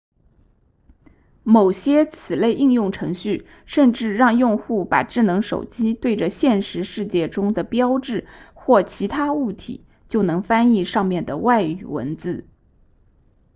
[1.43, 8.25] 某些此类应用程序甚至让用户把智能手机对着现实世界中的标志
[8.55, 12.47] 或其他物体就能翻译上面的外语文字